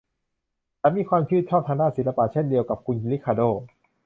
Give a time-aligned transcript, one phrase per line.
[0.79, 3.49] ฉันมีความชื่นชอบทางด้านศิลปะเช่นเดียวกับคุณริคาร์โด้